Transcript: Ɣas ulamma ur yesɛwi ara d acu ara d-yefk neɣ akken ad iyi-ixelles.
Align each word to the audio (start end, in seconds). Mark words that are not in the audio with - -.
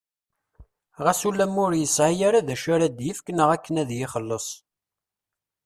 Ɣas 1.03 1.21
ulamma 1.29 1.59
ur 1.65 1.73
yesɛwi 1.77 2.21
ara 2.27 2.45
d 2.47 2.49
acu 2.53 2.69
ara 2.75 2.87
d-yefk 2.89 3.27
neɣ 3.31 3.49
akken 3.55 3.75
ad 3.81 3.89
iyi-ixelles. 3.91 4.47